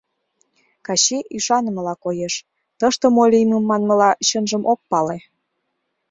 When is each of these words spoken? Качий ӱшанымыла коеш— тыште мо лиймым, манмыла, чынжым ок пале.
Качий 0.87 1.23
ӱшанымыла 1.35 1.93
коеш— 2.03 2.33
тыште 2.79 3.07
мо 3.15 3.23
лиймым, 3.31 3.63
манмыла, 3.69 4.09
чынжым 4.27 4.63
ок 4.71 4.79
пале. 4.89 5.17